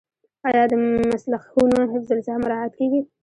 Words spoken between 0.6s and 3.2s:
د مسلخونو حفظ الصحه مراعات کیږي؟